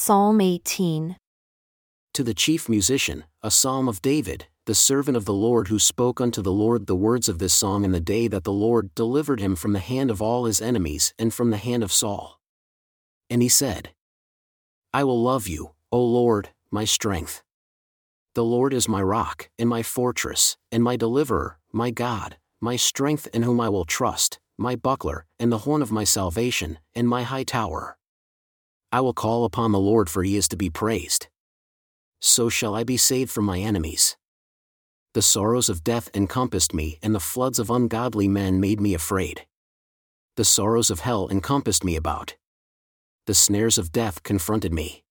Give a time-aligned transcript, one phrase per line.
[0.00, 1.16] Psalm 18.
[2.14, 6.20] To the chief musician, a psalm of David, the servant of the Lord who spoke
[6.20, 9.40] unto the Lord the words of this song in the day that the Lord delivered
[9.40, 12.38] him from the hand of all his enemies and from the hand of Saul.
[13.28, 13.90] And he said,
[14.94, 17.42] I will love you, O Lord, my strength.
[18.36, 23.26] The Lord is my rock, and my fortress, and my deliverer, my God, my strength
[23.34, 27.24] in whom I will trust, my buckler, and the horn of my salvation, and my
[27.24, 27.98] high tower.
[28.90, 31.28] I will call upon the Lord for he is to be praised.
[32.20, 34.16] So shall I be saved from my enemies.
[35.14, 39.46] The sorrows of death encompassed me, and the floods of ungodly men made me afraid.
[40.36, 42.36] The sorrows of hell encompassed me about.
[43.26, 45.04] The snares of death confronted me.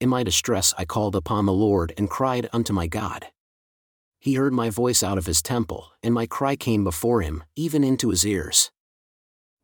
[0.00, 3.26] In my distress I called upon the Lord and cried unto my God.
[4.20, 7.84] He heard my voice out of his temple, and my cry came before him, even
[7.84, 8.70] into his ears.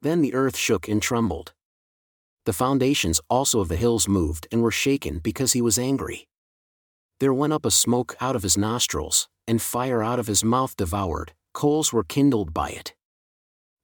[0.03, 1.53] Then the earth shook and trembled.
[2.45, 6.29] The foundations also of the hills moved and were shaken because he was angry.
[7.21, 10.77] There went up a smoke out of his nostrils, and fire out of his mouth
[10.77, 12.95] devoured, coals were kindled by it.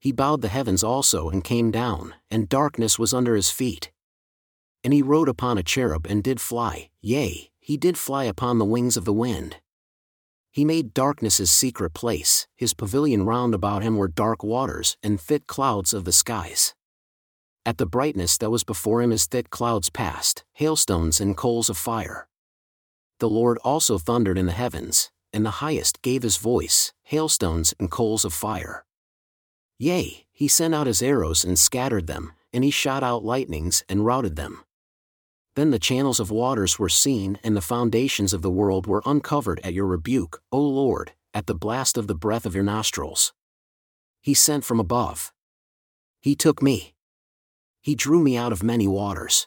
[0.00, 3.92] He bowed the heavens also and came down, and darkness was under his feet.
[4.82, 8.64] And he rode upon a cherub and did fly, yea, he did fly upon the
[8.64, 9.56] wings of the wind.
[10.50, 15.20] He made darkness his secret place, his pavilion round about him were dark waters and
[15.20, 16.74] thick clouds of the skies.
[17.68, 21.76] At the brightness that was before him as thick clouds passed, hailstones and coals of
[21.76, 22.26] fire.
[23.18, 27.90] The Lord also thundered in the heavens, and the highest gave his voice, hailstones and
[27.90, 28.86] coals of fire.
[29.78, 34.06] Yea, he sent out his arrows and scattered them, and he shot out lightnings and
[34.06, 34.64] routed them.
[35.54, 39.60] Then the channels of waters were seen, and the foundations of the world were uncovered
[39.62, 43.34] at your rebuke, O Lord, at the blast of the breath of your nostrils.
[44.22, 45.34] He sent from above.
[46.18, 46.94] He took me.
[47.80, 49.46] He drew me out of many waters.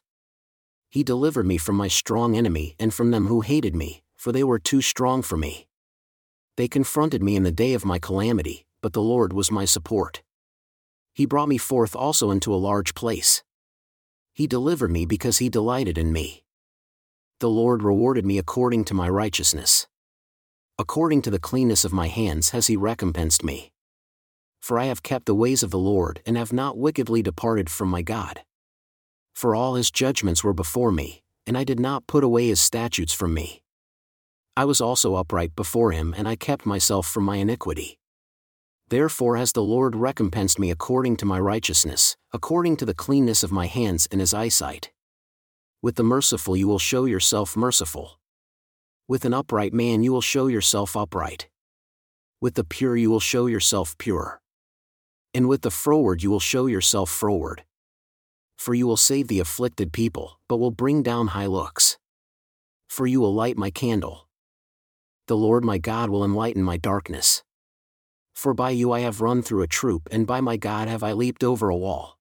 [0.90, 4.44] He delivered me from my strong enemy and from them who hated me, for they
[4.44, 5.68] were too strong for me.
[6.58, 10.22] They confronted me in the day of my calamity, but the Lord was my support.
[11.14, 13.44] He brought me forth also into a large place.
[14.34, 16.44] He delivered me because he delighted in me.
[17.40, 19.88] The Lord rewarded me according to my righteousness.
[20.78, 23.71] According to the cleanness of my hands has he recompensed me
[24.62, 27.90] for I have kept the ways of the Lord and have not wickedly departed from
[27.90, 28.42] my God.
[29.34, 33.14] For all his judgments were before me, and I did not put away his statutes
[33.14, 33.64] from me.
[34.56, 37.98] I was also upright before him and I kept myself from my iniquity.
[38.90, 43.52] Therefore has the Lord recompensed me according to my righteousness, according to the cleanness of
[43.52, 44.92] my hands in his eyesight.
[45.82, 48.20] With the merciful you will show yourself merciful.
[49.08, 51.48] With an upright man you will show yourself upright.
[52.42, 54.41] With the pure you will show yourself pure
[55.34, 57.64] and with the froward you will show yourself froward.
[58.58, 61.98] For you will save the afflicted people, but will bring down high looks.
[62.88, 64.28] For you will light my candle.
[65.28, 67.44] The Lord my God will enlighten my darkness.
[68.34, 71.14] For by you I have run through a troop, and by my God have I
[71.14, 72.18] leaped over a wall.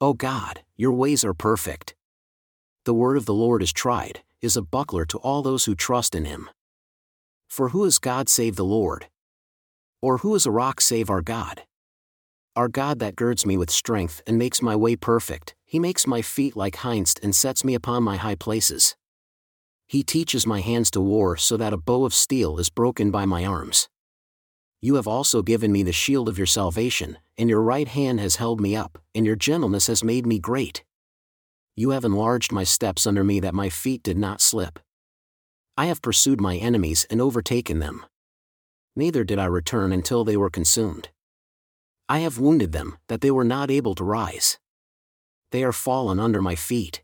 [0.00, 1.94] O God, your ways are perfect.
[2.84, 6.14] The word of the Lord is tried, is a buckler to all those who trust
[6.14, 6.50] in him.
[7.48, 9.06] For who is God save the Lord?
[10.02, 11.62] Or who is a rock save our God?
[12.56, 16.22] Our God that girds me with strength and makes my way perfect, he makes my
[16.22, 18.94] feet like hinds and sets me upon my high places.
[19.88, 23.26] He teaches my hands to war so that a bow of steel is broken by
[23.26, 23.88] my arms.
[24.80, 28.36] You have also given me the shield of your salvation, and your right hand has
[28.36, 30.84] held me up, and your gentleness has made me great.
[31.74, 34.78] You have enlarged my steps under me that my feet did not slip.
[35.76, 38.06] I have pursued my enemies and overtaken them.
[38.94, 41.08] Neither did I return until they were consumed.
[42.08, 44.58] I have wounded them, that they were not able to rise.
[45.50, 47.02] They are fallen under my feet.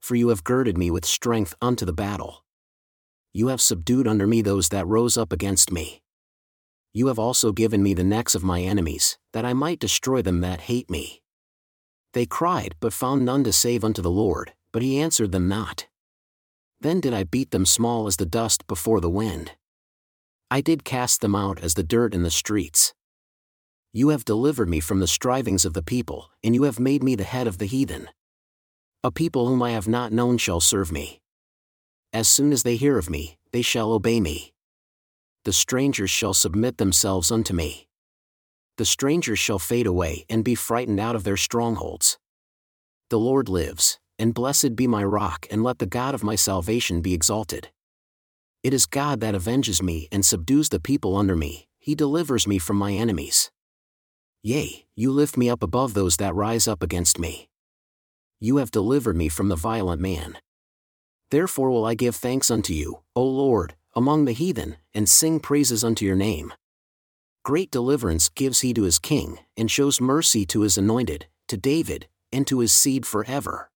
[0.00, 2.44] For you have girded me with strength unto the battle.
[3.32, 6.02] You have subdued under me those that rose up against me.
[6.92, 10.40] You have also given me the necks of my enemies, that I might destroy them
[10.40, 11.22] that hate me.
[12.12, 15.86] They cried, but found none to save unto the Lord, but he answered them not.
[16.80, 19.52] Then did I beat them small as the dust before the wind.
[20.50, 22.94] I did cast them out as the dirt in the streets.
[23.92, 27.16] You have delivered me from the strivings of the people, and you have made me
[27.16, 28.08] the head of the heathen.
[29.02, 31.20] A people whom I have not known shall serve me.
[32.12, 34.52] As soon as they hear of me, they shall obey me.
[35.44, 37.88] The strangers shall submit themselves unto me.
[38.76, 42.16] The strangers shall fade away and be frightened out of their strongholds.
[43.08, 47.00] The Lord lives, and blessed be my rock, and let the God of my salvation
[47.00, 47.70] be exalted.
[48.62, 52.58] It is God that avenges me and subdues the people under me, he delivers me
[52.58, 53.50] from my enemies.
[54.42, 57.48] Yea, you lift me up above those that rise up against me.
[58.40, 60.38] you have delivered me from the violent man.
[61.30, 65.84] Therefore will I give thanks unto you, O Lord, among the heathen, and sing praises
[65.84, 66.54] unto your name.
[67.44, 72.08] Great deliverance gives he to his king, and shows mercy to his anointed, to David,
[72.32, 73.70] and to his seed forever.